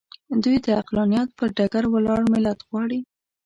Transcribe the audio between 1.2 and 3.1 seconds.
پر ډګر ولاړ ملت غواړي.